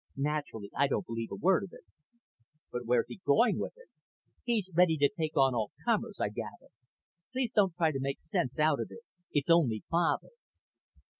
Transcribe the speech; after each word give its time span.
Naturally 0.17 0.71
I 0.75 0.87
don't 0.87 1.05
believe 1.05 1.29
a 1.29 1.35
word 1.35 1.63
of 1.63 1.73
it." 1.73 1.83
"But 2.71 2.87
where's 2.87 3.05
he 3.07 3.21
going 3.23 3.59
with 3.59 3.73
it?" 3.75 3.87
"He's 4.43 4.67
ready 4.73 4.97
to 4.97 5.07
take 5.07 5.37
on 5.37 5.53
all 5.53 5.69
comers, 5.85 6.19
I 6.19 6.29
gather. 6.29 6.69
Please 7.31 7.51
don't 7.51 7.75
try 7.75 7.91
to 7.91 7.99
make 7.99 8.19
sense 8.19 8.57
out 8.57 8.79
of 8.79 8.87
it. 8.89 9.03
It's 9.31 9.51
only 9.51 9.83
Father." 9.91 10.29